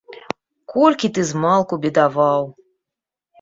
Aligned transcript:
Колькі 0.73 1.11
ты 1.17 1.25
змалку 1.33 1.73
бедаваў! 1.85 2.49